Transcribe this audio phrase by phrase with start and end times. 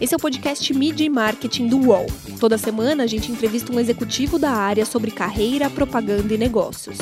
[0.00, 2.06] Esse é o podcast Media e Marketing do UOL.
[2.40, 6.96] Toda semana a gente entrevista um executivo da área sobre carreira, propaganda e negócios.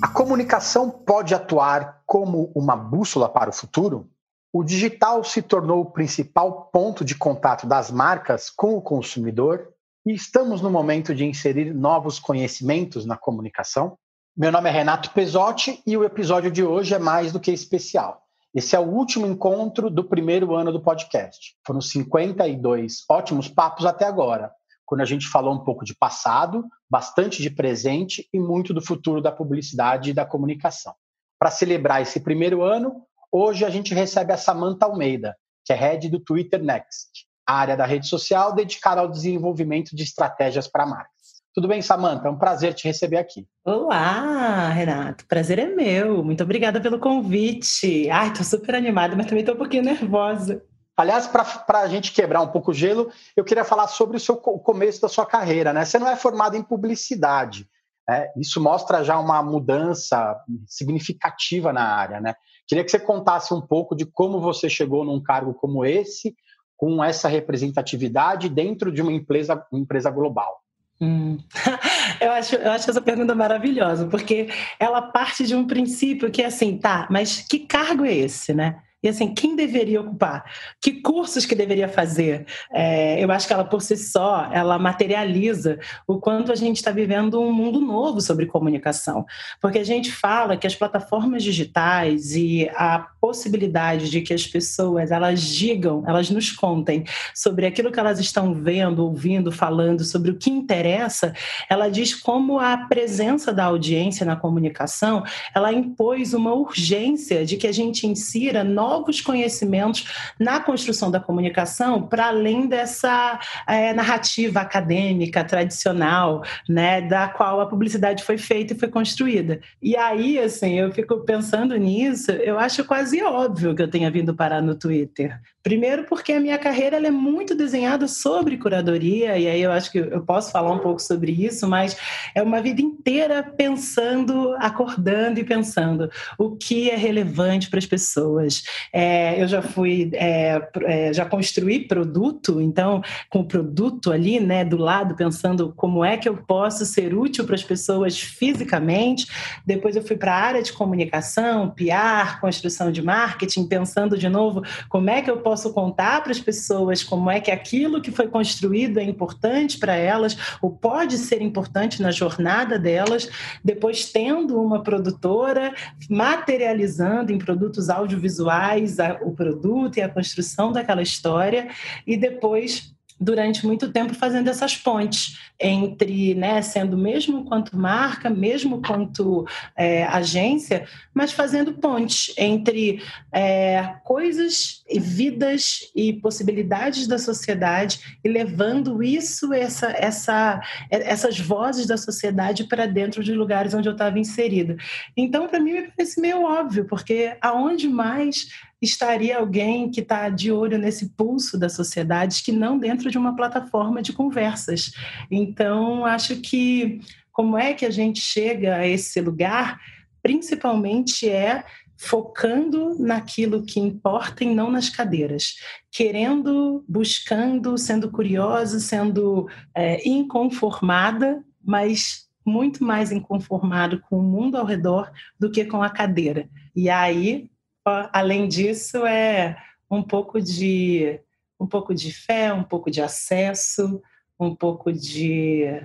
[0.00, 4.08] A comunicação pode atuar como uma bússola para o futuro?
[4.50, 9.68] O digital se tornou o principal ponto de contato das marcas com o consumidor
[10.06, 13.98] e estamos no momento de inserir novos conhecimentos na comunicação?
[14.36, 18.20] Meu nome é Renato Pesotti e o episódio de hoje é mais do que especial.
[18.52, 21.54] Esse é o último encontro do primeiro ano do podcast.
[21.64, 24.50] Foram 52 ótimos papos até agora,
[24.84, 29.22] quando a gente falou um pouco de passado, bastante de presente e muito do futuro
[29.22, 30.96] da publicidade e da comunicação.
[31.38, 36.08] Para celebrar esse primeiro ano, hoje a gente recebe a Samantha Almeida, que é head
[36.08, 41.13] do Twitter Next, a área da rede social dedicada ao desenvolvimento de estratégias para marcas.
[41.54, 42.26] Tudo bem, Samanta?
[42.26, 43.46] É um prazer te receber aqui.
[43.64, 45.24] Olá, Renato.
[45.28, 46.24] Prazer é meu.
[46.24, 48.10] Muito obrigada pelo convite.
[48.10, 50.60] Ai, tô super animada, mas também tô um pouquinho nervosa.
[50.96, 54.34] Aliás, para a gente quebrar um pouco o gelo, eu queria falar sobre o, seu,
[54.34, 55.72] o começo da sua carreira.
[55.72, 55.84] Né?
[55.84, 57.68] Você não é formado em publicidade.
[58.08, 58.32] Né?
[58.36, 62.20] Isso mostra já uma mudança significativa na área.
[62.20, 62.34] Né?
[62.66, 66.34] Queria que você contasse um pouco de como você chegou num cargo como esse,
[66.76, 70.63] com essa representatividade dentro de uma empresa, uma empresa global.
[71.04, 71.38] Hum.
[72.20, 76.46] Eu, acho, eu acho essa pergunta maravilhosa, porque ela parte de um princípio que é
[76.46, 78.78] assim, tá, mas que cargo é esse, né?
[79.04, 80.50] E assim, quem deveria ocupar?
[80.80, 82.46] Que cursos que deveria fazer?
[82.72, 86.90] É, eu acho que ela por si só, ela materializa o quanto a gente está
[86.90, 89.26] vivendo um mundo novo sobre comunicação.
[89.60, 95.10] Porque a gente fala que as plataformas digitais e a possibilidade de que as pessoas
[95.10, 100.38] elas digam, elas nos contem sobre aquilo que elas estão vendo, ouvindo, falando, sobre o
[100.38, 101.34] que interessa,
[101.68, 105.22] ela diz como a presença da audiência na comunicação,
[105.54, 110.06] ela impôs uma urgência de que a gente insira novos novos conhecimentos
[110.38, 117.66] na construção da comunicação, para além dessa é, narrativa acadêmica tradicional, né, da qual a
[117.66, 119.60] publicidade foi feita e foi construída.
[119.82, 124.34] E aí, assim, eu fico pensando nisso, eu acho quase óbvio que eu tenha vindo
[124.34, 125.40] parar no Twitter.
[125.62, 129.98] Primeiro porque a minha carreira é muito desenhada sobre curadoria, e aí eu acho que
[129.98, 131.96] eu posso falar um pouco sobre isso, mas
[132.34, 138.62] é uma vida inteira pensando, acordando e pensando o que é relevante para as pessoas.
[138.92, 144.64] É, eu já fui, é, é, já construí produto, então, com o produto ali, né,
[144.64, 149.26] do lado, pensando como é que eu posso ser útil para as pessoas fisicamente.
[149.66, 154.62] Depois eu fui para a área de comunicação, PR, construção de marketing, pensando de novo
[154.88, 158.28] como é que eu posso contar para as pessoas como é que aquilo que foi
[158.28, 163.28] construído é importante para elas, ou pode ser importante na jornada delas.
[163.62, 165.74] Depois, tendo uma produtora,
[166.08, 171.68] materializando em produtos audiovisuais a, o produto e a construção daquela história,
[172.06, 178.82] e depois durante muito tempo fazendo essas pontes entre, né, sendo mesmo quanto marca, mesmo
[178.82, 183.02] quanto é, agência, mas fazendo pontes entre
[183.32, 190.60] é, coisas e vidas e possibilidades da sociedade e levando isso, essa, essa,
[190.90, 194.76] essas vozes da sociedade para dentro de lugares onde eu estava inserida.
[195.16, 198.48] Então, para mim, me parece meio óbvio, porque aonde mais
[198.84, 203.34] estaria alguém que está de olho nesse pulso da sociedade que não dentro de uma
[203.34, 204.92] plataforma de conversas.
[205.30, 207.00] Então, acho que
[207.32, 209.80] como é que a gente chega a esse lugar,
[210.22, 211.64] principalmente é
[211.96, 215.54] focando naquilo que importa e não nas cadeiras,
[215.90, 224.66] querendo, buscando, sendo curiosa, sendo é, inconformada, mas muito mais inconformado com o mundo ao
[224.66, 226.48] redor do que com a cadeira.
[226.76, 227.48] E aí
[227.84, 229.56] além disso, é
[229.90, 231.20] um pouco de
[231.60, 234.02] um pouco de fé, um pouco de acesso,
[234.38, 235.80] um pouco de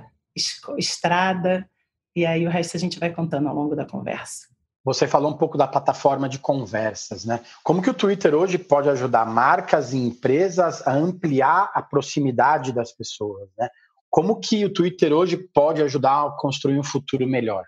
[0.78, 1.70] estrada,
[2.16, 4.48] e aí o resto a gente vai contando ao longo da conversa.
[4.84, 7.42] Você falou um pouco da plataforma de conversas, né?
[7.64, 12.92] Como que o Twitter hoje pode ajudar marcas e empresas a ampliar a proximidade das
[12.92, 13.70] pessoas, né?
[14.10, 17.64] Como que o Twitter hoje pode ajudar a construir um futuro melhor?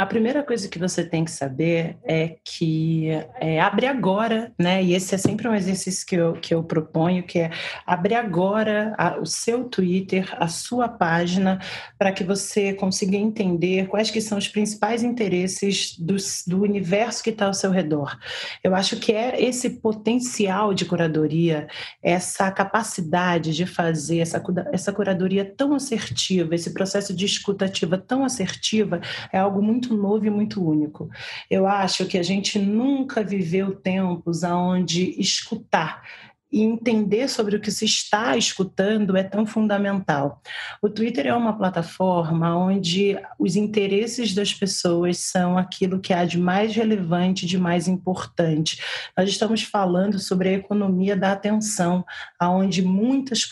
[0.00, 3.08] A primeira coisa que você tem que saber é que
[3.38, 4.82] é, abre agora, né?
[4.82, 7.50] E esse é sempre um exercício que eu, que eu proponho, que é
[7.84, 11.60] abrir agora a, o seu Twitter, a sua página,
[11.98, 17.28] para que você consiga entender quais que são os principais interesses do, do universo que
[17.28, 18.18] está ao seu redor.
[18.64, 21.68] Eu acho que é esse potencial de curadoria,
[22.02, 24.42] essa capacidade de fazer essa,
[24.72, 28.98] essa curadoria tão assertiva, esse processo de escutativa tão assertiva,
[29.30, 31.08] é algo muito muito novo e muito único.
[31.50, 36.02] Eu acho que a gente nunca viveu tempos onde escutar
[36.52, 40.42] e entender sobre o que se está escutando é tão fundamental.
[40.82, 46.38] O Twitter é uma plataforma onde os interesses das pessoas são aquilo que há de
[46.38, 48.82] mais relevante, de mais importante.
[49.16, 52.04] Nós estamos falando sobre a economia da atenção,
[52.36, 53.44] aonde muitas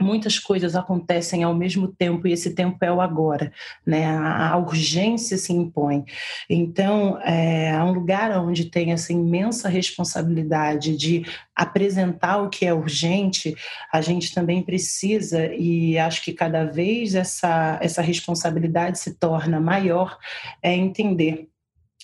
[0.00, 3.52] muitas coisas acontecem ao mesmo tempo e esse tempo é o agora,
[3.84, 4.06] né?
[4.06, 6.04] A, urgência se impõe.
[6.48, 12.74] Então, é, é um lugar onde tem essa imensa responsabilidade de apresentar o que é
[12.74, 13.54] urgente,
[13.92, 20.18] a gente também precisa e acho que cada vez essa essa responsabilidade se torna maior
[20.62, 21.48] é entender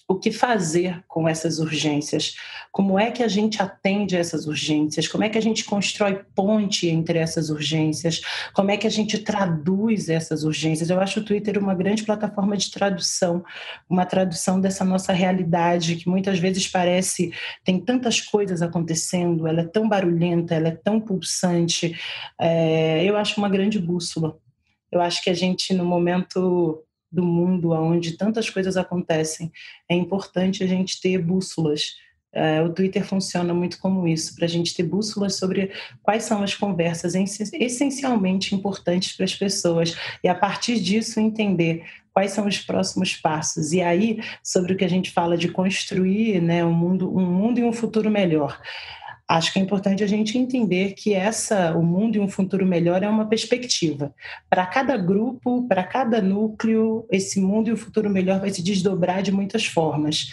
[0.09, 2.35] o que fazer com essas urgências,
[2.71, 6.89] como é que a gente atende essas urgências, como é que a gente constrói ponte
[6.89, 8.21] entre essas urgências,
[8.55, 10.91] como é que a gente traduz essas urgências.
[10.91, 13.45] Eu acho o Twitter uma grande plataforma de tradução,
[13.89, 17.33] uma tradução dessa nossa realidade que muitas vezes parece
[17.65, 21.99] tem tantas coisas acontecendo, ela é tão barulhenta, ela é tão pulsante.
[22.41, 24.37] É, eu acho uma grande bússola.
[24.91, 29.53] Eu acho que a gente, no momento do mundo onde tantas coisas acontecem,
[29.89, 31.97] é importante a gente ter bússolas.
[32.35, 35.71] Uh, o Twitter funciona muito como isso, para a gente ter bússolas sobre
[36.03, 39.95] quais são as conversas essencialmente importantes para as pessoas
[40.25, 43.73] e, a partir disso, entender quais são os próximos passos.
[43.73, 47.59] E aí, sobre o que a gente fala de construir né, um, mundo, um mundo
[47.59, 48.59] e um futuro melhor
[49.37, 53.03] acho que é importante a gente entender que essa, o mundo e um futuro melhor
[53.03, 54.15] é uma perspectiva.
[54.49, 59.23] Para cada grupo, para cada núcleo, esse mundo e o futuro melhor vai se desdobrar
[59.23, 60.33] de muitas formas.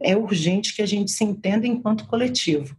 [0.00, 2.74] É urgente que a gente se entenda enquanto coletivo.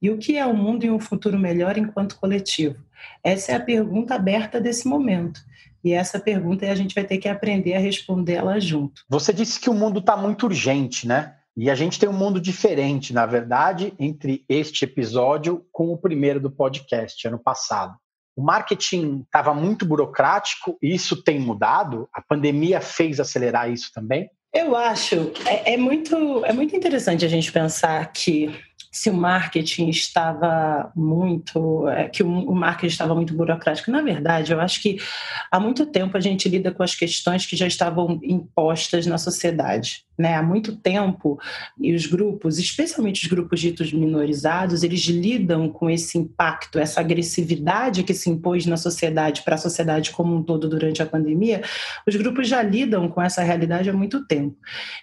[0.00, 2.76] E o que é o mundo e um futuro melhor enquanto coletivo?
[3.24, 5.40] Essa é a pergunta aberta desse momento.
[5.82, 9.02] E essa pergunta a gente vai ter que aprender a respondê-la junto.
[9.08, 11.34] Você disse que o mundo está muito urgente, né?
[11.60, 16.38] E a gente tem um mundo diferente, na verdade, entre este episódio com o primeiro
[16.38, 17.96] do podcast, ano passado.
[18.36, 22.08] O marketing estava muito burocrático, e isso tem mudado?
[22.14, 24.30] A pandemia fez acelerar isso também?
[24.54, 28.54] Eu acho, é, é muito, é muito interessante a gente pensar que
[28.92, 33.90] se o marketing estava muito, é, que o marketing estava muito burocrático.
[33.90, 34.98] Na verdade, eu acho que
[35.50, 40.06] há muito tempo a gente lida com as questões que já estavam impostas na sociedade.
[40.18, 40.34] Né?
[40.34, 41.38] Há muito tempo,
[41.80, 48.02] e os grupos, especialmente os grupos ditos minorizados, eles lidam com esse impacto, essa agressividade
[48.02, 51.62] que se impôs na sociedade, para a sociedade como um todo durante a pandemia,
[52.04, 54.56] os grupos já lidam com essa realidade há muito tempo.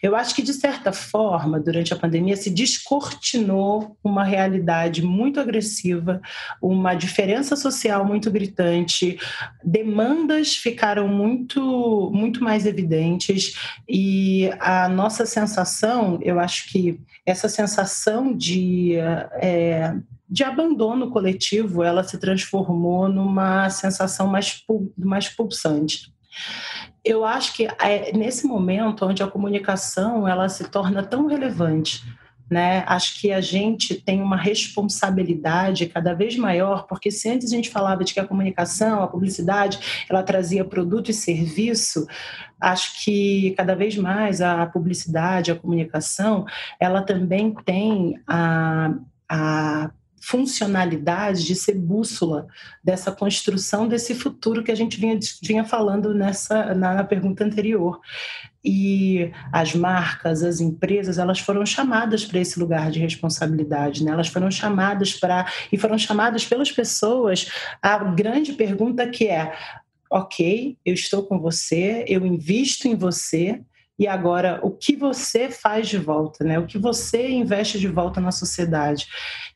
[0.04, 6.22] Eu acho que, de certa forma, durante a pandemia, se descortinou uma realidade muito agressiva,
[6.62, 9.18] uma diferença social muito gritante,
[9.64, 13.56] demandas ficaram muito, muito mais evidentes
[13.88, 19.96] e a nossa sensação, eu acho que essa sensação de é,
[20.28, 24.64] de abandono coletivo, ela se transformou numa sensação mais,
[24.98, 26.14] mais pulsante.
[27.04, 32.04] Eu acho que é nesse momento onde a comunicação ela se torna tão relevante,
[32.50, 32.84] né?
[32.88, 37.70] Acho que a gente tem uma responsabilidade cada vez maior, porque se antes a gente
[37.70, 42.08] falava de que a comunicação, a publicidade, ela trazia produto e serviço,
[42.60, 46.46] acho que cada vez mais a publicidade, a comunicação,
[46.80, 48.94] ela também tem a,
[49.30, 49.92] a
[50.26, 52.48] funcionalidade de ser bússola
[52.84, 58.02] dessa construção desse futuro que a gente vinha, vinha falando nessa na pergunta anterior.
[58.64, 64.14] E as marcas, as empresas, elas foram chamadas para esse lugar de responsabilidade, né?
[64.14, 69.56] Elas foram chamadas para e foram chamadas pelas pessoas a grande pergunta que é:
[70.10, 73.62] ok, eu estou com você, eu invisto em você,
[73.98, 76.60] e agora o que você faz de volta, né?
[76.60, 79.08] O que você investe de volta na sociedade.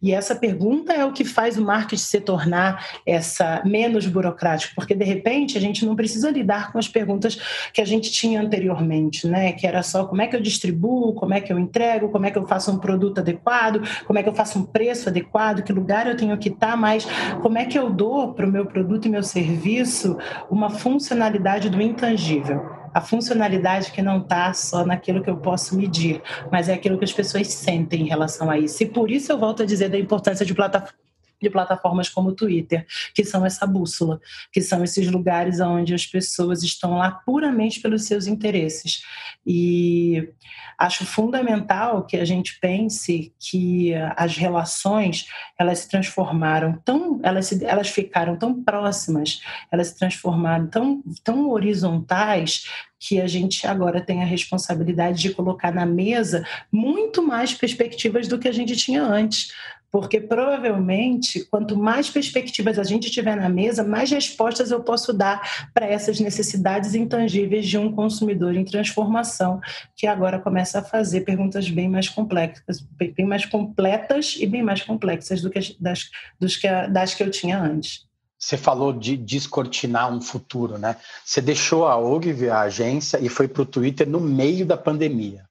[0.02, 4.96] E essa pergunta é o que faz o marketing se tornar essa menos burocrático, porque
[4.96, 7.38] de repente a gente não precisa lidar com as perguntas
[7.74, 9.52] que a gente tinha anteriormente, né?
[9.52, 12.32] Que era só como é que eu distribuo, como é que eu entrego, como é
[12.32, 15.74] que eu faço um produto adequado, como é que eu faço um preço adequado, que
[15.74, 17.06] lugar eu tenho que estar, mas
[17.42, 20.18] como é que eu dou para o meu produto e meu serviço
[20.50, 26.22] uma funcionalidade do intangível a funcionalidade que não está só naquilo que eu posso medir,
[26.52, 28.82] mas é aquilo que as pessoas sentem em relação a isso.
[28.84, 31.09] E por isso eu volto a dizer da importância de plataforma
[31.42, 34.20] de plataformas como o Twitter, que são essa bússola,
[34.52, 39.02] que são esses lugares onde as pessoas estão lá puramente pelos seus interesses.
[39.46, 40.30] E
[40.78, 45.26] acho fundamental que a gente pense que as relações
[45.58, 49.42] elas se transformaram tão, elas, se, elas ficaram tão próximas,
[49.72, 52.66] elas se transformaram tão, tão horizontais
[53.00, 58.38] que a gente agora tem a responsabilidade de colocar na mesa muito mais perspectivas do
[58.38, 59.54] que a gente tinha antes.
[59.92, 65.70] Porque provavelmente, quanto mais perspectivas a gente tiver na mesa, mais respostas eu posso dar
[65.74, 69.60] para essas necessidades intangíveis de um consumidor em transformação,
[69.96, 74.84] que agora começa a fazer perguntas bem mais complexas, bem mais completas e bem mais
[74.84, 78.08] complexas do que das, dos que, das que eu tinha antes.
[78.38, 80.96] Você falou de descortinar um futuro, né?
[81.26, 85.44] Você deixou a OGV, a agência, e foi para o Twitter no meio da pandemia.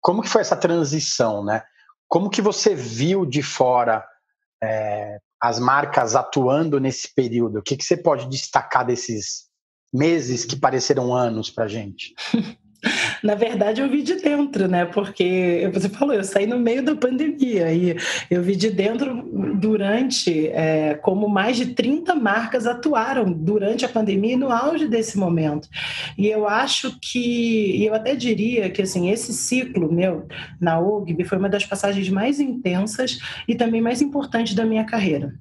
[0.00, 1.62] Como que foi essa transição, né?
[2.08, 4.04] Como que você viu de fora
[4.62, 7.58] é, as marcas atuando nesse período?
[7.58, 9.46] O que, que você pode destacar desses
[9.92, 12.14] meses que pareceram anos para gente?
[13.22, 14.84] Na verdade, eu vi de dentro, né?
[14.84, 17.96] Porque você falou, eu saí no meio da pandemia e
[18.30, 19.22] eu vi de dentro
[19.54, 25.18] durante é, como mais de 30 marcas atuaram durante a pandemia e no auge desse
[25.18, 25.68] momento.
[26.16, 30.26] E eu acho que, eu até diria que assim, esse ciclo meu
[30.60, 35.34] na UGB foi uma das passagens mais intensas e também mais importantes da minha carreira.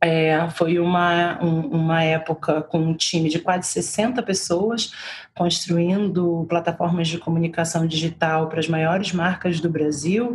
[0.00, 4.92] É, foi uma, um, uma época com um time de quase 60 pessoas,
[5.38, 10.34] construindo plataformas de comunicação digital para as maiores marcas do Brasil,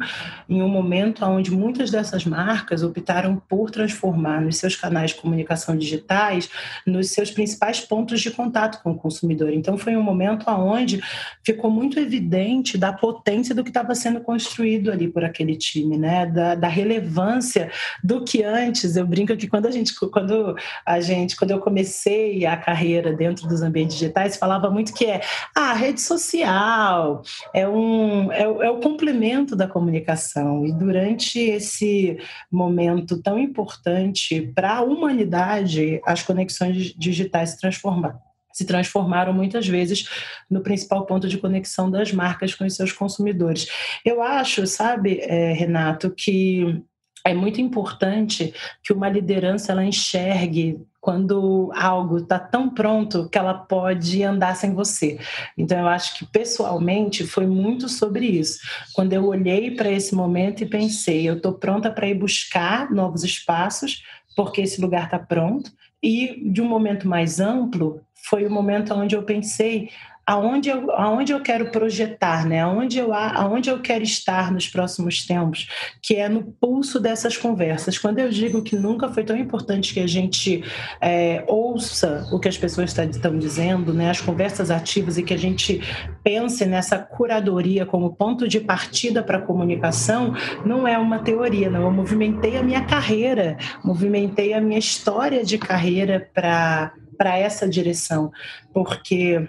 [0.49, 5.77] em um momento onde muitas dessas marcas optaram por transformar nos seus canais de comunicação
[5.77, 6.49] digitais
[6.87, 9.51] nos seus principais pontos de contato com o consumidor.
[9.51, 11.01] Então, foi um momento onde
[11.43, 16.25] ficou muito evidente da potência do que estava sendo construído ali por aquele time, né?
[16.25, 17.69] da, da relevância
[18.03, 18.95] do que antes.
[18.95, 20.55] Eu brinco que quando a gente, quando
[20.85, 25.21] a gente, quando eu comecei a carreira dentro dos ambientes digitais, falava muito que é
[25.55, 27.21] a rede social,
[27.53, 30.65] é, um, é, é o complemento da comunicação.
[30.65, 32.17] E durante esse
[32.51, 38.19] momento tão importante para a humanidade, as conexões digitais se transformaram
[38.53, 40.07] se transformaram muitas vezes
[40.47, 43.67] no principal ponto de conexão das marcas com os seus consumidores.
[44.05, 46.83] Eu acho, sabe, é, Renato, que
[47.25, 53.53] é muito importante que uma liderança ela enxergue quando algo está tão pronto que ela
[53.53, 55.19] pode andar sem você.
[55.57, 58.59] Então, eu acho que pessoalmente foi muito sobre isso.
[58.93, 63.25] Quando eu olhei para esse momento e pensei, eu estou pronta para ir buscar novos
[63.25, 64.01] espaços,
[64.33, 65.73] porque esse lugar está pronto.
[66.01, 69.89] E de um momento mais amplo, foi o momento onde eu pensei
[70.25, 72.61] aonde eu, aonde eu quero projetar, né?
[72.61, 75.67] aonde, eu, aonde eu quero estar nos próximos tempos,
[76.01, 77.97] que é no pulso dessas conversas.
[77.97, 80.63] Quando eu digo que nunca foi tão importante que a gente
[81.01, 84.09] é, ouça o que as pessoas estão dizendo, né?
[84.09, 85.81] as conversas ativas e que a gente
[86.23, 90.33] pense nessa curadoria como ponto de partida para a comunicação,
[90.65, 91.83] não é uma teoria, não.
[91.83, 98.31] Eu movimentei a minha carreira, movimentei a minha história de carreira para essa direção,
[98.73, 99.47] porque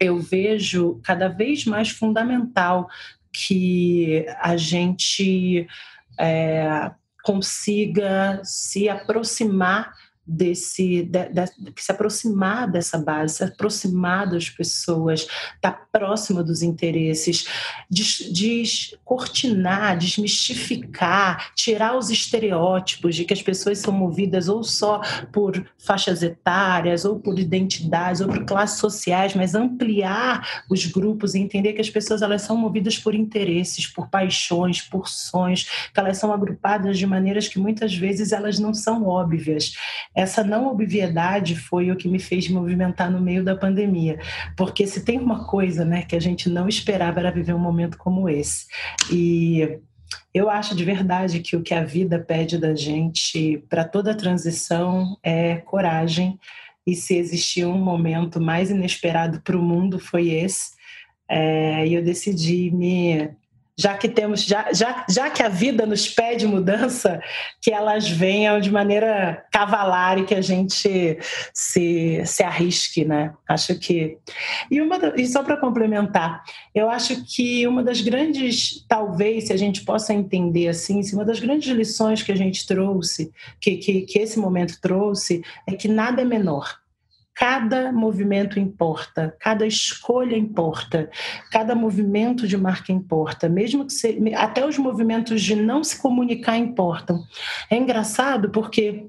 [0.00, 2.88] eu vejo cada vez mais fundamental
[3.32, 5.66] que a gente
[6.18, 6.90] é,
[7.22, 9.92] consiga se aproximar
[10.28, 11.46] desse de, de,
[11.78, 17.46] se aproximar dessa base, se aproximar das pessoas, estar tá dos interesses,
[17.90, 25.00] descortinar, des desmistificar, tirar os estereótipos de que as pessoas são movidas ou só
[25.32, 31.38] por faixas etárias, ou por identidades, ou por classes sociais, mas ampliar os grupos e
[31.38, 36.18] entender que as pessoas elas são movidas por interesses, por paixões, por sonhos, que elas
[36.18, 39.74] são agrupadas de maneiras que muitas vezes elas não são óbvias
[40.18, 44.18] essa não obviedade foi o que me fez movimentar no meio da pandemia,
[44.56, 47.96] porque se tem uma coisa, né, que a gente não esperava era viver um momento
[47.96, 48.66] como esse.
[49.12, 49.78] E
[50.34, 55.16] eu acho de verdade que o que a vida pede da gente para toda transição
[55.22, 56.36] é coragem.
[56.84, 60.72] E se existia um momento mais inesperado para o mundo foi esse.
[61.28, 63.30] É, e eu decidi me
[63.78, 67.22] já que temos, já, já, já que a vida nos pede mudança,
[67.62, 71.16] que elas venham de maneira cavalar e que a gente
[71.54, 73.32] se, se arrisque, né?
[73.48, 74.18] Acho que.
[74.68, 76.42] E, uma, e só para complementar,
[76.74, 81.38] eu acho que uma das grandes, talvez, se a gente possa entender assim, uma das
[81.38, 83.30] grandes lições que a gente trouxe,
[83.60, 86.78] que, que, que esse momento trouxe, é que nada é menor
[87.38, 91.08] cada movimento importa, cada escolha importa,
[91.52, 96.56] cada movimento de marca importa, mesmo que se, até os movimentos de não se comunicar
[96.56, 97.22] importam.
[97.70, 99.06] É engraçado porque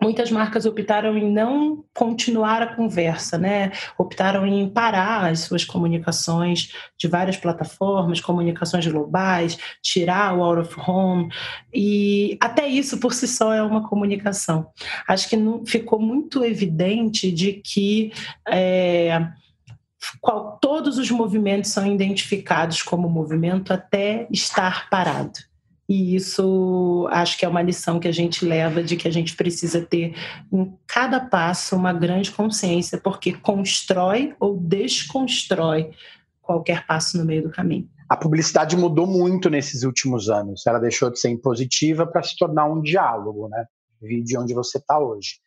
[0.00, 3.72] muitas marcas optaram em não continuar a conversa, né?
[3.98, 10.80] Optaram em parar as suas comunicações de várias plataformas, comunicações globais, tirar o out of
[10.80, 11.28] home
[11.72, 14.66] e até isso por si só é uma comunicação.
[15.08, 18.12] Acho que não, ficou muito evidente de que
[18.48, 19.26] é,
[20.20, 25.53] qual, todos os movimentos são identificados como movimento até estar parado.
[25.88, 29.36] E isso acho que é uma lição que a gente leva de que a gente
[29.36, 30.14] precisa ter
[30.50, 35.90] em cada passo uma grande consciência, porque constrói ou desconstrói
[36.40, 37.88] qualquer passo no meio do caminho.
[38.08, 40.66] A publicidade mudou muito nesses últimos anos.
[40.66, 43.66] Ela deixou de ser impositiva para se tornar um diálogo, né?
[44.00, 45.40] de onde você está hoje.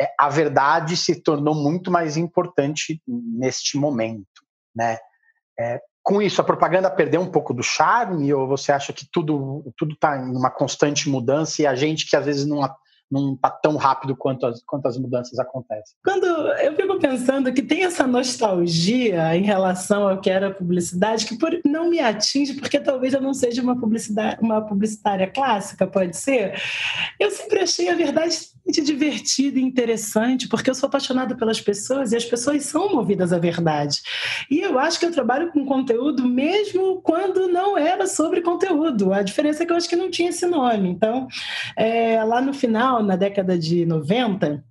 [0.00, 4.42] É, a verdade se tornou muito mais importante neste momento,
[4.74, 4.98] né?
[5.58, 9.72] É, com isso, a propaganda perdeu um pouco do charme ou você acha que tudo
[9.74, 12.62] tudo está em uma constante mudança e a gente que às vezes não
[13.10, 15.96] não está tão rápido quanto as, quanto as mudanças acontecem.
[16.04, 21.38] Quando eu fico pensando que tem essa nostalgia em relação ao que era publicidade, que
[21.38, 26.16] por, não me atinge, porque talvez eu não seja uma, publicidade, uma publicitária clássica, pode
[26.16, 26.60] ser.
[27.20, 32.16] Eu sempre achei a verdade divertida e interessante, porque eu sou apaixonada pelas pessoas e
[32.16, 34.00] as pessoas são movidas à verdade.
[34.50, 39.12] E eu acho que eu trabalho com conteúdo mesmo quando não era sobre conteúdo.
[39.12, 40.88] A diferença é que eu acho que não tinha esse nome.
[40.88, 41.28] Então,
[41.76, 44.62] é, lá no final, na década de 90,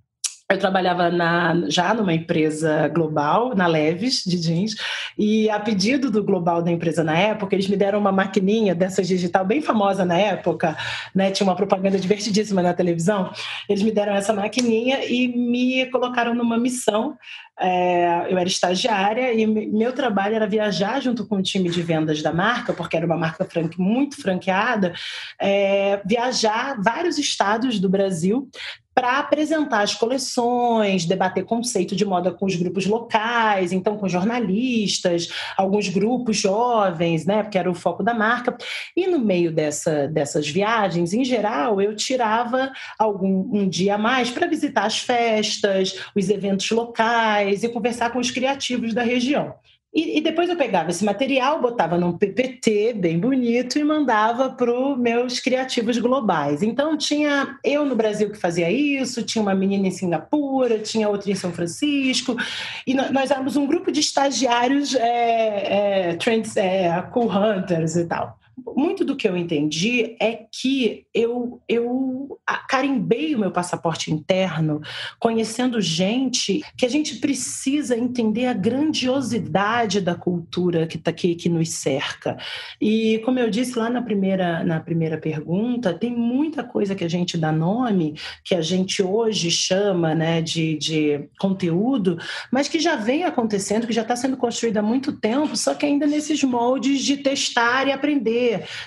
[0.50, 4.74] eu trabalhava na, já numa empresa global, na Leves, de jeans,
[5.16, 9.08] e a pedido do global da empresa na época, eles me deram uma maquininha dessas
[9.08, 10.76] digital bem famosa na época,
[11.14, 11.30] né?
[11.30, 13.32] Tinha uma propaganda divertidíssima na televisão.
[13.68, 17.16] Eles me deram essa maquininha e me colocaram numa missão.
[17.58, 22.20] É, eu era estagiária e meu trabalho era viajar junto com o time de vendas
[22.20, 24.92] da marca, porque era uma marca franque, muito franqueada,
[25.40, 28.50] é, viajar vários estados do Brasil
[28.94, 35.28] para apresentar as coleções, debater conceito de moda com os grupos locais, então com jornalistas,
[35.56, 38.56] alguns grupos jovens, né, porque era o foco da marca.
[38.96, 44.30] E no meio dessa, dessas viagens, em geral, eu tirava algum um dia a mais
[44.30, 49.54] para visitar as festas, os eventos locais e conversar com os criativos da região.
[49.94, 54.72] E, e, depois eu pegava esse material, botava num PPT bem bonito e mandava para
[54.72, 56.64] os meus criativos globais.
[56.64, 61.30] Então, tinha eu no Brasil que fazia isso, tinha uma menina em Singapura, tinha outra
[61.30, 62.36] em São Francisco,
[62.84, 68.36] e nós éramos um grupo de estagiários é, é, trends, é, cool hunters e tal
[68.56, 72.38] muito do que eu entendi é que eu, eu
[72.68, 74.80] carimbei o meu passaporte interno
[75.18, 81.48] conhecendo gente que a gente precisa entender a grandiosidade da cultura que está aqui que
[81.48, 82.36] nos cerca.
[82.80, 87.08] E como eu disse lá na primeira, na primeira pergunta, tem muita coisa que a
[87.08, 88.14] gente dá nome,
[88.44, 92.18] que a gente hoje chama né, de, de conteúdo,
[92.50, 95.86] mas que já vem acontecendo, que já está sendo construído há muito tempo, só que
[95.86, 98.43] ainda nesses moldes de testar e aprender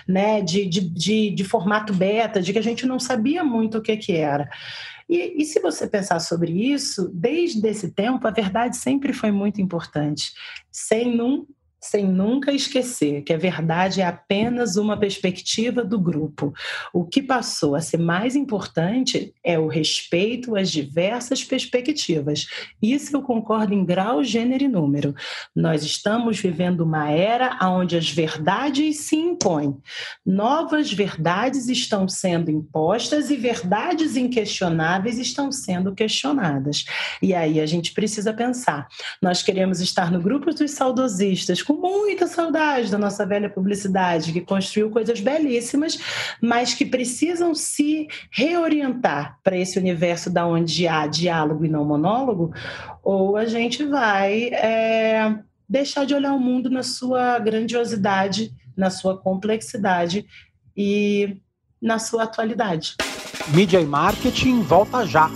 [0.08, 3.82] né, de, de, de, de formato beta, de que a gente não sabia muito o
[3.82, 4.50] que, que era.
[5.10, 9.62] E, e, se você pensar sobre isso, desde esse tempo, a verdade sempre foi muito
[9.62, 10.34] importante.
[10.70, 11.46] Sem num
[11.80, 16.54] sem nunca esquecer que a verdade é apenas uma perspectiva do grupo.
[16.92, 22.48] O que passou a ser mais importante é o respeito às diversas perspectivas.
[22.82, 25.14] Isso eu concordo em grau, gênero e número.
[25.56, 29.78] Nós estamos vivendo uma era onde as verdades se impõem.
[30.26, 36.86] Novas verdades estão sendo impostas e verdades inquestionáveis estão sendo questionadas.
[37.22, 38.88] E aí a gente precisa pensar:
[39.22, 44.40] nós queremos estar no grupo dos saudosistas com muita saudade da nossa velha publicidade, que
[44.40, 46.00] construiu coisas belíssimas,
[46.42, 52.54] mas que precisam se reorientar para esse universo da onde há diálogo e não monólogo,
[53.04, 59.18] ou a gente vai é, deixar de olhar o mundo na sua grandiosidade, na sua
[59.18, 60.26] complexidade
[60.76, 61.36] e
[61.82, 62.96] na sua atualidade.
[63.50, 65.30] Mídia e marketing volta já.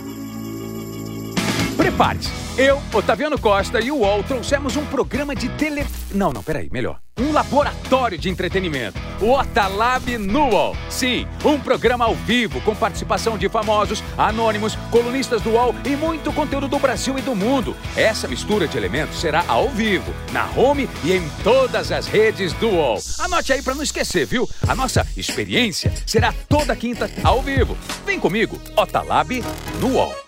[1.76, 5.86] Prepare-se eu, Otaviano Costa e o UOL trouxemos um programa de tele...
[6.12, 6.98] Não, não, peraí, melhor.
[7.18, 8.98] Um laboratório de entretenimento.
[9.20, 10.74] O Otalab no.
[10.88, 16.32] Sim, um programa ao vivo com participação de famosos, anônimos, colunistas do UOL e muito
[16.32, 17.76] conteúdo do Brasil e do mundo.
[17.96, 22.68] Essa mistura de elementos será ao vivo, na home e em todas as redes do
[22.68, 22.98] UOL.
[23.18, 24.48] Anote aí para não esquecer, viu?
[24.66, 27.76] A nossa experiência será toda quinta ao vivo.
[28.04, 29.42] Vem comigo, Otalab
[29.80, 30.21] no.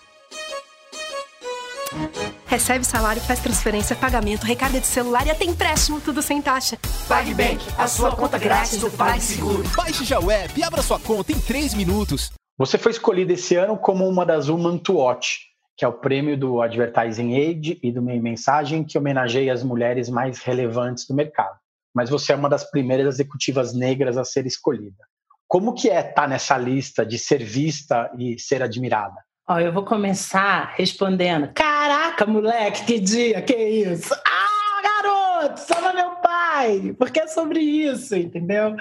[2.45, 6.77] Recebe salário, faz transferência, pagamento, recarga de celular e até empréstimo, tudo sem taxa.
[7.07, 9.63] PagBank, a sua conta grátis do PagSeguro.
[9.75, 12.31] Baixe já o app e abra sua conta em 3 minutos.
[12.57, 15.39] Você foi escolhida esse ano como uma das Woman to Watch,
[15.77, 20.09] que é o prêmio do Advertising Age e do Meio Mensagem, que homenageia as mulheres
[20.09, 21.57] mais relevantes do mercado.
[21.93, 25.03] Mas você é uma das primeiras executivas negras a ser escolhida.
[25.47, 29.15] Como que é estar tá nessa lista de ser vista e ser admirada?
[29.47, 31.51] Ó, eu vou começar respondendo.
[31.85, 34.11] Caraca, moleque, que dia, que isso?
[34.25, 36.95] Ah, garoto, salva meu pai!
[36.97, 38.75] Porque é sobre isso, entendeu?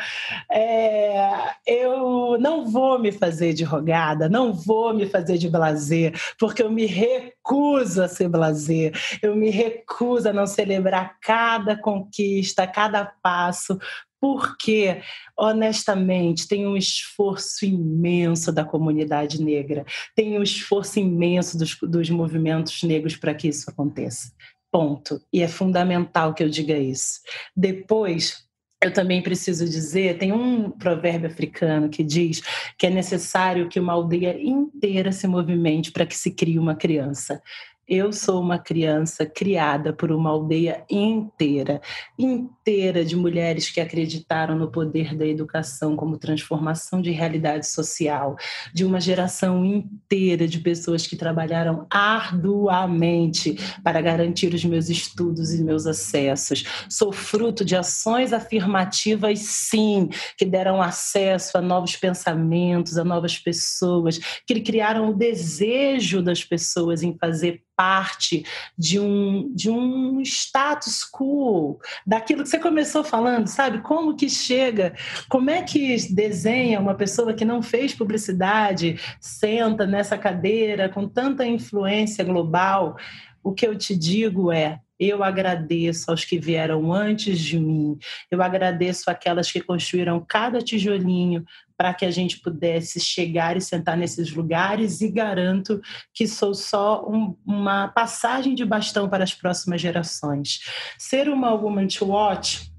[0.50, 1.30] É,
[1.66, 6.70] eu não vou me fazer de rogada, não vou me fazer de blazer, porque eu
[6.70, 13.78] me recuso a ser blazer, eu me recuso a não celebrar cada conquista, cada passo,
[14.24, 15.02] porque,
[15.36, 19.84] honestamente, tem um esforço imenso da comunidade negra,
[20.16, 24.32] tem um esforço imenso dos, dos movimentos negros para que isso aconteça.
[24.72, 25.20] Ponto.
[25.30, 27.20] E é fundamental que eu diga isso.
[27.54, 28.46] Depois,
[28.82, 32.40] eu também preciso dizer, tem um provérbio africano que diz
[32.78, 37.42] que é necessário que uma aldeia inteira se movimente para que se crie uma criança.
[37.86, 41.82] Eu sou uma criança criada por uma aldeia inteira,
[42.18, 48.36] inteira de mulheres que acreditaram no poder da educação como transformação de realidade social,
[48.72, 55.62] de uma geração inteira de pessoas que trabalharam arduamente para garantir os meus estudos e
[55.62, 56.64] meus acessos.
[56.88, 64.18] Sou fruto de ações afirmativas, sim, que deram acesso a novos pensamentos, a novas pessoas,
[64.46, 68.44] que criaram o desejo das pessoas em fazer parte
[68.76, 73.80] de um, de um status quo, daquilo que você começou falando, sabe?
[73.82, 74.94] Como que chega,
[75.28, 81.46] como é que desenha uma pessoa que não fez publicidade, senta nessa cadeira com tanta
[81.46, 82.96] influência global?
[83.42, 87.98] O que eu te digo é: eu agradeço aos que vieram antes de mim,
[88.30, 91.44] eu agradeço aquelas que construíram cada tijolinho
[91.76, 95.80] para que a gente pudesse chegar e sentar nesses lugares e garanto
[96.12, 100.60] que sou só um, uma passagem de bastão para as próximas gerações.
[100.98, 102.70] Ser uma Woman to Watch,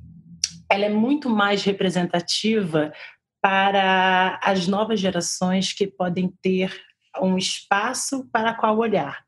[0.70, 2.92] ela é muito mais representativa
[3.42, 6.74] para as novas gerações que podem ter
[7.22, 9.24] um espaço para qual olhar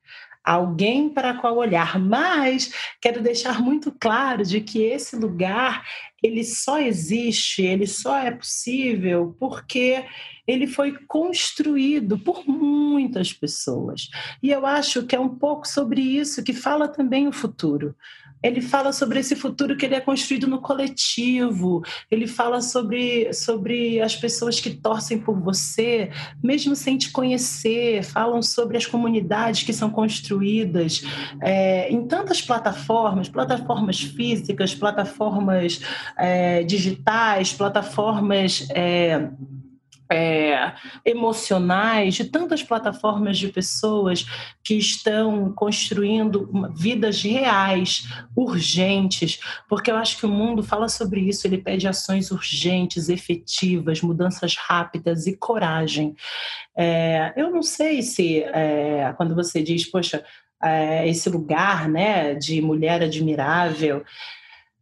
[0.47, 5.83] alguém para qual olhar, mas quero deixar muito claro de que esse lugar
[6.23, 10.05] ele só existe, ele só é possível porque
[10.47, 14.09] ele foi construído por muitas pessoas.
[14.41, 17.93] E eu acho que é um pouco sobre isso que fala também o futuro
[18.41, 24.01] ele fala sobre esse futuro que ele é construído no coletivo, ele fala sobre, sobre
[24.01, 26.09] as pessoas que torcem por você,
[26.43, 31.03] mesmo sem te conhecer, falam sobre as comunidades que são construídas
[31.41, 35.81] é, em tantas plataformas, plataformas físicas, plataformas
[36.17, 38.67] é, digitais, plataformas.
[38.71, 39.29] É,
[40.11, 40.73] é,
[41.05, 44.25] emocionais de tantas plataformas de pessoas
[44.63, 51.45] que estão construindo vidas reais, urgentes, porque eu acho que o mundo fala sobre isso,
[51.45, 56.15] ele pede ações urgentes, efetivas, mudanças rápidas e coragem.
[56.75, 60.23] É, eu não sei se é, quando você diz, poxa,
[60.63, 64.03] é, esse lugar né, de mulher admirável,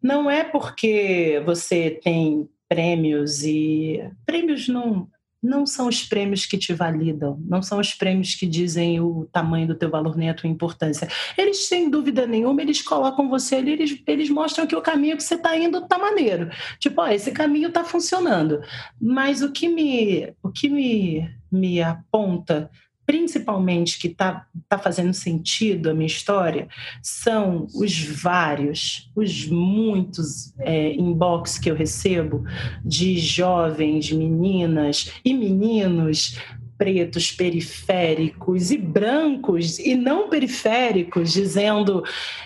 [0.02, 5.08] não é porque você tem prêmios e prêmios não
[5.46, 9.68] não são os prêmios que te validam, não são os prêmios que dizem o tamanho
[9.68, 11.08] do teu valor nem a tua importância.
[11.38, 15.24] Eles, sem dúvida nenhuma, eles colocam você ali, eles, eles mostram que o caminho que
[15.24, 16.50] você está indo está maneiro.
[16.80, 18.62] Tipo, ó, esse caminho está funcionando.
[19.00, 22.70] Mas o que me, o que me, me aponta
[23.06, 26.68] principalmente que está tá fazendo sentido a minha história
[27.02, 32.44] são os vários, os muitos é, inbox que eu recebo
[32.84, 36.38] de jovens, meninas e meninos
[36.78, 42.04] pretos periféricos e brancos e não periféricos, dizendo: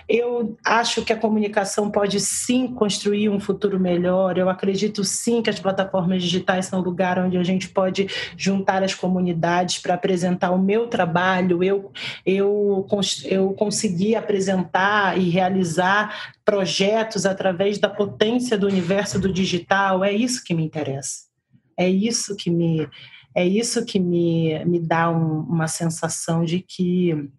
[0.07, 5.49] eu acho que a comunicação pode sim construir um futuro melhor, eu acredito sim que
[5.49, 10.59] as plataformas digitais são lugar onde a gente pode juntar as comunidades para apresentar o
[10.59, 11.91] meu trabalho, eu,
[12.25, 12.87] eu,
[13.25, 20.43] eu consegui apresentar e realizar projetos através da potência do universo do digital, é isso
[20.43, 21.29] que me interessa.
[21.77, 22.89] É isso que me
[23.35, 27.29] é isso que me, me dá um, uma sensação de que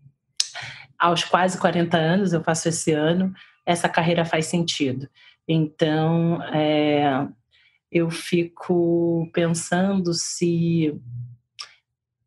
[0.99, 3.33] aos quase 40 anos, eu faço esse ano,
[3.65, 5.09] essa carreira faz sentido.
[5.49, 7.27] Então, é,
[7.91, 10.95] eu fico pensando se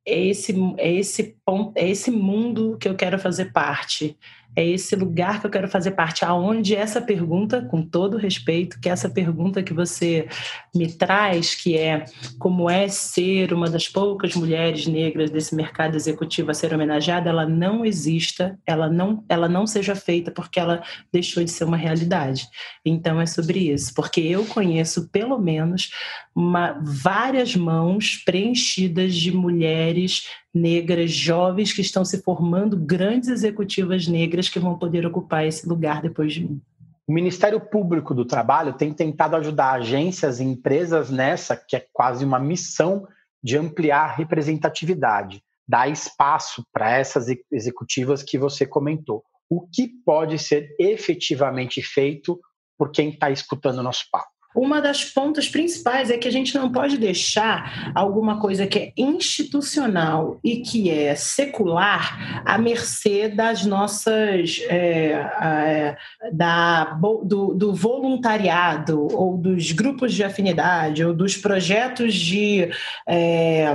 [0.05, 4.17] esse, é esse ponto, é esse mundo que eu quero fazer parte.
[4.55, 8.89] É esse lugar que eu quero fazer parte, aonde essa pergunta, com todo respeito, que
[8.89, 10.27] essa pergunta que você
[10.75, 12.05] me traz, que é
[12.37, 17.45] como é ser uma das poucas mulheres negras desse mercado executivo a ser homenageada, ela
[17.47, 22.47] não exista, ela não, ela não seja feita porque ela deixou de ser uma realidade.
[22.85, 25.91] Então é sobre isso, porque eu conheço pelo menos
[26.35, 34.47] uma, várias mãos preenchidas de mulheres negras jovens que estão se formando grandes executivas negras
[34.47, 36.61] que vão poder ocupar esse lugar depois de mim.
[37.07, 42.23] O Ministério Público do Trabalho tem tentado ajudar agências e empresas nessa, que é quase
[42.23, 43.07] uma missão
[43.43, 49.23] de ampliar a representatividade, dar espaço para essas executivas que você comentou.
[49.49, 52.39] O que pode ser efetivamente feito
[52.77, 54.32] por quem está escutando o nosso papo?
[54.55, 58.93] Uma das pontas principais é que a gente não pode deixar alguma coisa que é
[58.97, 65.11] institucional e que é secular à mercê das nossas é,
[65.41, 65.97] é,
[66.31, 72.69] da, do, do, voluntariado ou dos grupos de afinidade ou dos projetos de
[73.07, 73.67] é,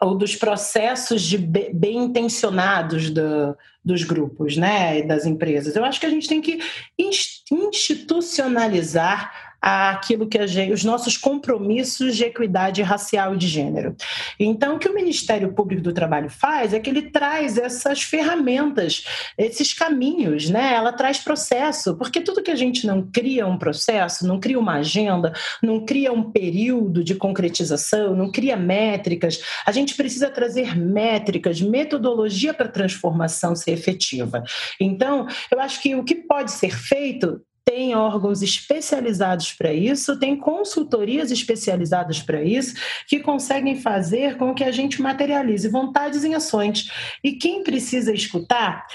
[0.00, 5.76] ou dos processos de bem intencionados do, dos grupos, né, das empresas.
[5.76, 6.60] Eu acho que a gente tem que
[7.08, 13.94] institucionalizar aquilo que gente, os nossos compromissos de equidade racial e de gênero.
[14.38, 19.04] Então, o que o Ministério Público do Trabalho faz é que ele traz essas ferramentas,
[19.38, 20.74] esses caminhos, né?
[20.74, 24.78] Ela traz processo, porque tudo que a gente não cria um processo, não cria uma
[24.78, 31.60] agenda, não cria um período de concretização, não cria métricas, a gente precisa trazer métricas,
[31.60, 34.42] metodologia para transformação ser efetiva.
[34.80, 40.36] Então, eu acho que o que pode ser feito tem órgãos especializados para isso, tem
[40.36, 42.74] consultorias especializadas para isso,
[43.06, 46.90] que conseguem fazer com que a gente materialize vontades em ações.
[47.22, 48.86] E quem precisa escutar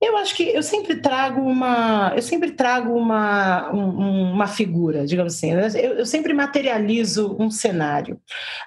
[0.00, 5.34] eu acho que eu sempre trago uma, eu sempre trago uma, um, uma figura, digamos
[5.34, 5.50] assim.
[5.50, 8.20] Eu, eu, sempre materializo um cenário.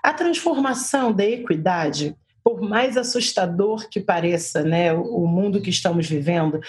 [0.04, 6.06] A transformação da equidade, por mais assustador que pareça, né, o, o mundo que estamos
[6.06, 6.60] vivendo,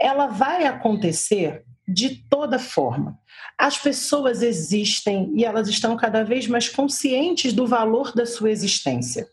[0.00, 3.18] ela vai acontecer de toda forma.
[3.56, 9.26] As pessoas existem e elas estão cada vez mais conscientes do valor da sua existência.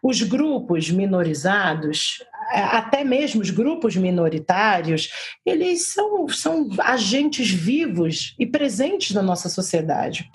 [0.00, 5.10] Os grupos minorizados, até mesmo os grupos minoritários,
[5.44, 10.30] eles são, são agentes vivos e presentes na nossa sociedade.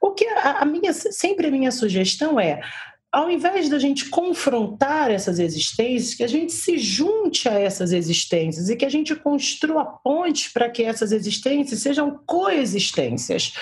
[0.00, 2.60] O que a, minha, sempre a minha sugestão é
[3.12, 8.70] ao invés da gente confrontar essas existências, que a gente se junte a essas existências
[8.70, 13.52] e que a gente construa pontes para que essas existências sejam coexistências.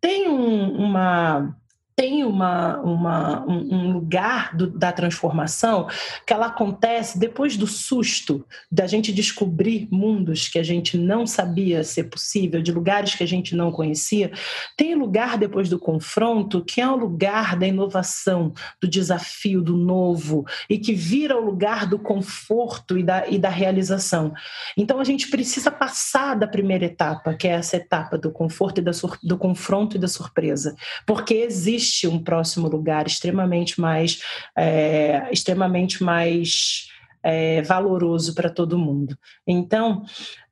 [0.00, 1.56] Tem um, uma
[1.96, 5.88] tem uma, uma, um lugar do, da transformação
[6.26, 11.82] que ela acontece depois do susto da gente descobrir mundos que a gente não sabia
[11.82, 14.30] ser possível, de lugares que a gente não conhecia.
[14.76, 20.44] Tem lugar depois do confronto que é o lugar da inovação, do desafio, do novo,
[20.68, 24.34] e que vira o lugar do conforto e da, e da realização.
[24.76, 28.84] Então a gente precisa passar da primeira etapa, que é essa etapa do conforto e
[28.84, 28.90] da,
[29.22, 34.20] do confronto e da surpresa, porque existe existe um próximo lugar extremamente mais,
[34.56, 36.88] é, extremamente mais
[37.22, 39.16] é, valoroso para todo mundo.
[39.46, 40.04] Então,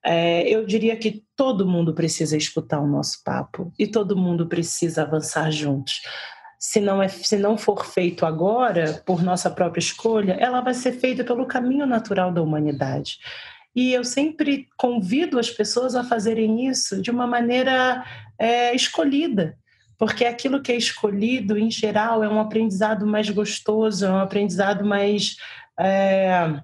[0.03, 5.03] é, eu diria que todo mundo precisa escutar o nosso papo e todo mundo precisa
[5.03, 6.01] avançar juntos.
[6.57, 10.93] Se não, é, se não for feito agora, por nossa própria escolha, ela vai ser
[10.93, 13.19] feita pelo caminho natural da humanidade.
[13.75, 18.05] E eu sempre convido as pessoas a fazerem isso de uma maneira
[18.39, 19.57] é, escolhida,
[19.97, 24.85] porque aquilo que é escolhido, em geral, é um aprendizado mais gostoso, é um aprendizado
[24.85, 25.37] mais.
[25.79, 26.61] É,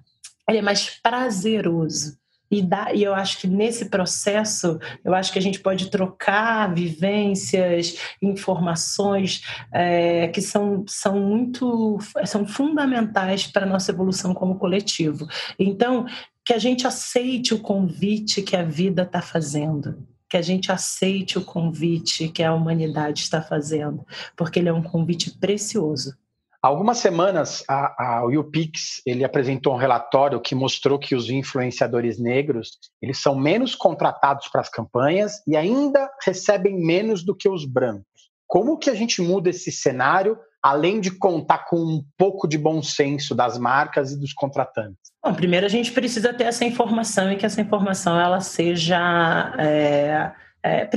[0.47, 2.19] é mais prazeroso.
[2.51, 6.73] E, dá, e eu acho que nesse processo, eu acho que a gente pode trocar
[6.73, 9.41] vivências, informações
[9.73, 15.25] é, que são, são muito são fundamentais para a nossa evolução como coletivo.
[15.57, 16.05] Então,
[16.43, 21.37] que a gente aceite o convite que a vida está fazendo que a gente aceite
[21.37, 26.15] o convite que a humanidade está fazendo, porque ele é um convite precioso.
[26.63, 31.29] Há algumas semanas, a, a, o YouPix ele apresentou um relatório que mostrou que os
[31.29, 37.49] influenciadores negros eles são menos contratados para as campanhas e ainda recebem menos do que
[37.49, 38.05] os brancos.
[38.47, 42.81] Como que a gente muda esse cenário além de contar com um pouco de bom
[42.81, 45.10] senso das marcas e dos contratantes?
[45.23, 50.31] Bom, primeiro a gente precisa ter essa informação e que essa informação ela seja é...
[50.63, 50.87] É,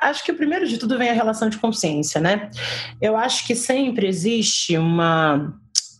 [0.00, 2.50] acho que o primeiro de tudo vem a relação de consciência, né?
[3.02, 5.54] Eu acho que sempre existe uma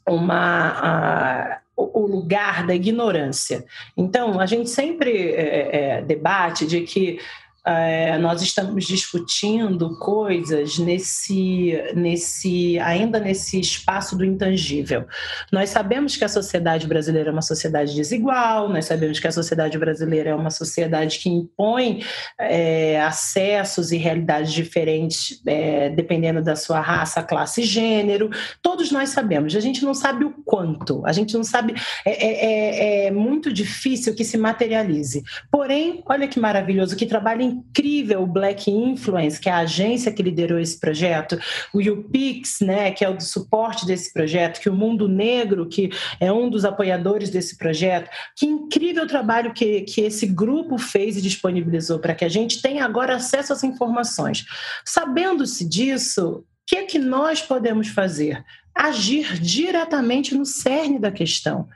[0.08, 3.64] uma o lugar da ignorância.
[3.96, 7.18] Então, a gente sempre é, é, debate de que
[7.64, 15.06] é, nós estamos discutindo coisas nesse, nesse, ainda nesse espaço do intangível.
[15.52, 19.78] Nós sabemos que a sociedade brasileira é uma sociedade desigual, nós sabemos que a sociedade
[19.78, 22.02] brasileira é uma sociedade que impõe
[22.38, 28.30] é, acessos e realidades diferentes é, dependendo da sua raça, classe e gênero.
[28.62, 33.04] Todos nós sabemos, a gente não sabe o quanto, a gente não sabe, é, é,
[33.04, 35.22] é, é muito difícil que se materialize.
[35.50, 40.22] Porém, olha que maravilhoso, que trabalho incrível o Black Influence, que é a agência que
[40.22, 41.38] liderou esse projeto,
[41.72, 45.90] o UPix, né, que é o do suporte desse projeto, que o Mundo Negro, que
[46.18, 48.10] é um dos apoiadores desse projeto.
[48.36, 52.84] Que incrível trabalho que, que esse grupo fez e disponibilizou para que a gente tenha
[52.84, 54.46] agora acesso às informações.
[54.84, 58.44] Sabendo-se disso, o que é que nós podemos fazer?
[58.74, 61.68] Agir diretamente no cerne da questão.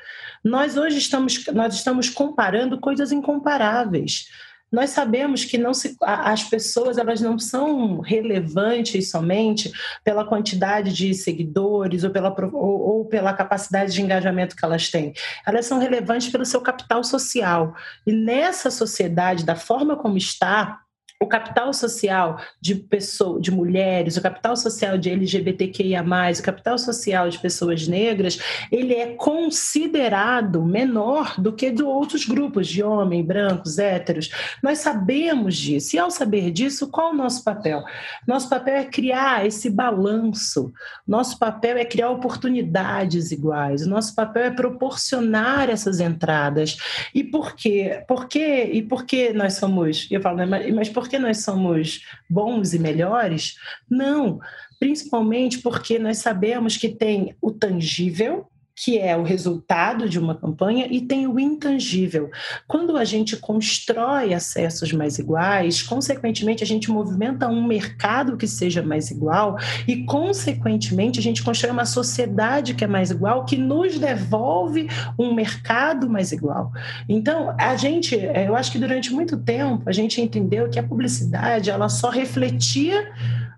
[0.45, 4.29] Nós hoje estamos, nós estamos comparando coisas incomparáveis
[4.75, 11.15] nós sabemos que não se, as pessoas elas não são relevantes somente pela quantidade de
[11.15, 15.15] seguidores ou pela, ou, ou pela capacidade de engajamento que elas têm.
[15.47, 17.75] Elas são relevantes pelo seu capital social.
[18.05, 20.84] E nessa sociedade, da forma como está,
[21.21, 27.29] o capital social de pessoas, de mulheres, o capital social de LGBTQIA+, o capital social
[27.29, 28.39] de pessoas negras,
[28.71, 34.31] ele é considerado menor do que de outros grupos de homens, brancos, héteros.
[34.63, 35.97] Nós sabemos disso.
[35.97, 37.83] E ao saber disso, qual o nosso papel?
[38.27, 40.73] Nosso papel é criar esse balanço.
[41.07, 43.87] Nosso papel é criar oportunidades iguais.
[43.87, 46.77] Nosso papel é proporcionar essas entradas.
[47.15, 48.03] E por quê?
[48.07, 48.71] Por quê?
[48.73, 50.07] E por que nós somos?
[50.11, 50.39] Eu falo,
[50.75, 53.57] mas por porque nós somos bons e melhores?
[53.89, 54.41] Não,
[54.81, 60.87] principalmente porque nós sabemos que tem o tangível, que é o resultado de uma campanha,
[60.91, 62.31] e tem o intangível.
[62.67, 68.83] Quando a gente constrói acessos mais iguais, consequentemente, a gente movimenta um mercado que seja
[68.83, 69.57] mais igual,
[69.87, 75.33] e, consequentemente, a gente constrói uma sociedade que é mais igual, que nos devolve um
[75.35, 76.73] mercado mais igual.
[77.09, 81.71] Então, a gente, eu acho que durante muito tempo, a gente entendeu que a publicidade
[81.71, 83.13] ela só refletia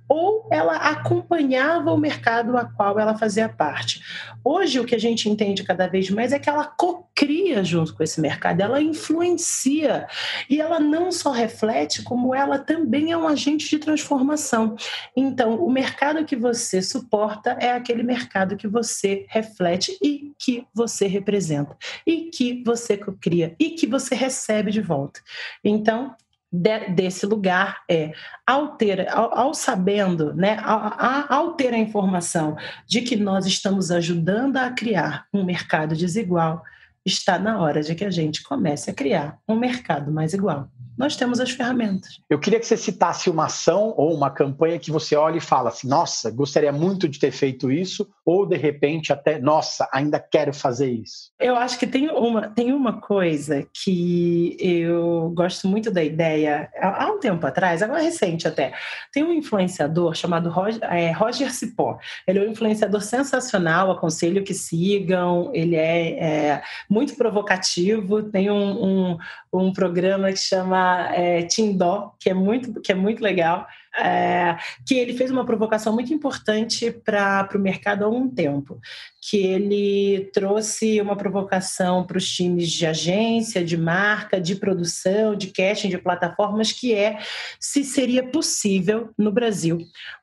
[0.08, 4.00] ou ela acompanhava o mercado a qual ela fazia parte.
[4.44, 8.02] Hoje, o que a gente entende cada vez mais é que ela cocria junto com
[8.02, 10.06] esse mercado, ela influencia
[10.48, 14.76] e ela não só reflete, como ela também é um agente de transformação.
[15.16, 21.06] Então, o mercado que você suporta é aquele mercado que você reflete e que você
[21.06, 25.20] representa, e que você cria, e que você recebe de volta.
[25.64, 26.14] Então,
[26.56, 28.12] de, desse lugar é
[28.46, 30.94] ao, ter, ao, ao sabendo, né, ao,
[31.28, 36.64] ao ter a informação de que nós estamos ajudando a criar um mercado desigual,
[37.06, 41.14] está na hora de que a gente comece a criar um mercado mais igual nós
[41.14, 42.20] temos as ferramentas.
[42.28, 45.68] Eu queria que você citasse uma ação ou uma campanha que você olha e fala
[45.68, 50.54] assim: nossa, gostaria muito de ter feito isso, ou de repente até, nossa, ainda quero
[50.54, 51.30] fazer isso.
[51.38, 56.70] Eu acho que tem uma, tem uma coisa que eu gosto muito da ideia.
[56.80, 58.72] Há um tempo atrás, agora recente até,
[59.12, 61.98] tem um influenciador chamado Roger, é, Roger Cipó.
[62.26, 65.50] Ele é um influenciador sensacional, aconselho que sigam.
[65.52, 66.62] Ele é, é
[66.96, 69.18] muito provocativo, tem um, um,
[69.52, 74.56] um programa que chama é, Tindó, que é muito, que é muito legal, é,
[74.86, 78.78] que ele fez uma provocação muito importante para o mercado há um tempo,
[79.20, 85.48] que ele trouxe uma provocação para os times de agência, de marca, de produção, de
[85.48, 87.18] casting, de plataformas, que é
[87.58, 89.78] se seria possível no Brasil,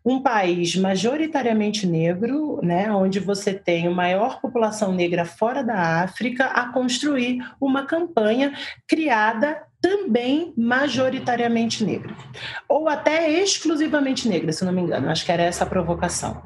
[0.05, 6.45] um país majoritariamente negro, né, onde você tem a maior população negra fora da África,
[6.45, 8.53] a construir uma campanha
[8.87, 12.15] criada também majoritariamente negra,
[12.69, 16.41] ou até exclusivamente negra, se não me engano, acho que era essa a provocação.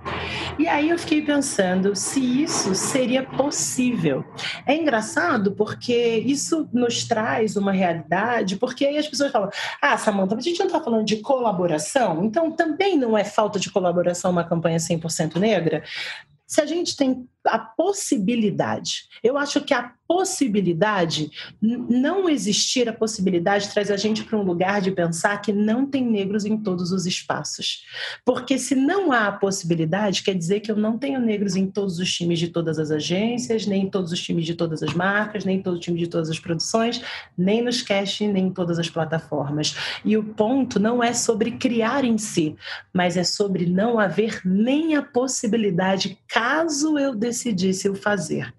[0.57, 4.25] E aí eu fiquei pensando se isso seria possível.
[4.65, 10.35] É engraçado porque isso nos traz uma realidade, porque aí as pessoas falam: ah, Samanta,
[10.35, 14.45] a gente não está falando de colaboração, então também não é falta de colaboração uma
[14.45, 15.83] campanha 100% negra?
[16.47, 21.29] Se a gente tem a possibilidade, eu acho que a possibilidade,
[21.61, 26.05] não existir a possibilidade, traz a gente para um lugar de pensar que não tem
[26.05, 27.83] negros em todos os espaços.
[28.23, 31.99] Porque se não há a possibilidade, quer dizer que eu não tenho negros em todos
[31.99, 35.43] os times de todas as agências, nem em todos os times de todas as marcas,
[35.43, 37.01] nem em todo o time de todas as produções,
[37.37, 39.75] nem nos castings, nem em todas as plataformas.
[40.05, 42.55] E o ponto não é sobre criar em si,
[42.93, 48.53] mas é sobre não haver nem a possibilidade, caso eu decida decidisse o fazer.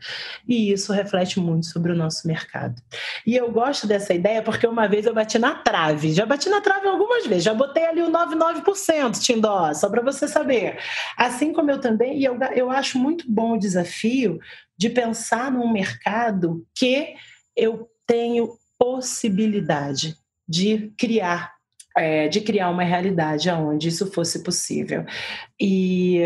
[0.46, 2.80] E isso reflete muito sobre o nosso mercado.
[3.26, 6.12] E eu gosto dessa ideia porque uma vez eu bati na trave.
[6.12, 7.44] Já bati na trave algumas vezes.
[7.44, 10.78] Já botei ali o 99%, Tindó, só para você saber.
[11.16, 14.38] Assim como eu também, e eu, eu acho muito bom o desafio
[14.76, 17.14] de pensar num mercado que
[17.56, 20.16] eu tenho possibilidade
[20.48, 21.57] de criar
[21.98, 25.04] é, de criar uma realidade onde isso fosse possível.
[25.60, 26.20] E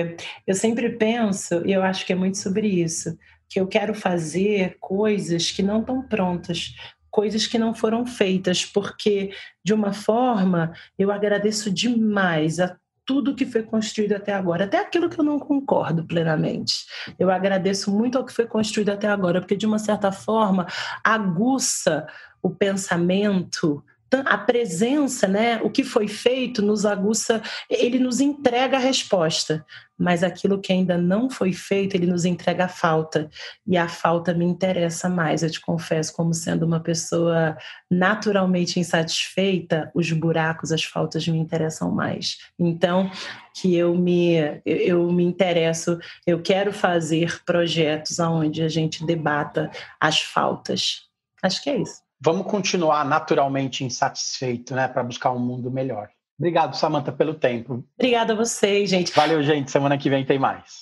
[0.46, 3.16] eu sempre penso, e eu acho que é muito sobre isso,
[3.48, 6.74] que eu quero fazer coisas que não estão prontas,
[7.10, 9.30] coisas que não foram feitas, porque,
[9.62, 15.10] de uma forma, eu agradeço demais a tudo que foi construído até agora, até aquilo
[15.10, 16.86] que eu não concordo plenamente.
[17.18, 20.66] Eu agradeço muito ao que foi construído até agora, porque de uma certa forma
[21.04, 22.06] aguça
[22.42, 23.84] o pensamento,
[24.26, 29.64] a presença, né, o que foi feito nos aguça, ele nos entrega a resposta,
[29.98, 33.30] mas aquilo que ainda não foi feito, ele nos entrega a falta.
[33.66, 37.56] E a falta me interessa mais, eu te confesso, como sendo uma pessoa
[37.90, 42.38] naturalmente insatisfeita, os buracos, as faltas me interessam mais.
[42.58, 43.10] Então,
[43.54, 50.20] que eu me eu me interesso, eu quero fazer projetos onde a gente debata as
[50.20, 51.08] faltas.
[51.42, 56.08] Acho que é isso vamos continuar naturalmente insatisfeito, né, para buscar um mundo melhor.
[56.38, 57.84] Obrigado, Samantha, pelo tempo.
[57.98, 59.12] Obrigada a vocês, gente.
[59.12, 59.70] Valeu, gente.
[59.70, 60.80] Semana que vem tem mais.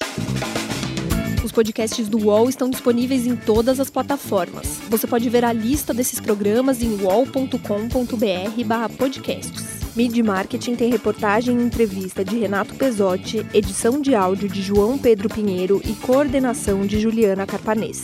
[1.45, 4.79] Os podcasts do UOL estão disponíveis em todas as plataformas.
[4.89, 9.81] Você pode ver a lista desses programas em wall.com.br/podcasts.
[9.97, 15.29] Mid Marketing tem reportagem e entrevista de Renato Pesotti, edição de áudio de João Pedro
[15.29, 18.01] Pinheiro e coordenação de Juliana Carpanês.